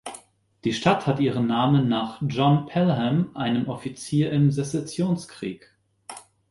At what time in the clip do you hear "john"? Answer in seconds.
2.27-2.65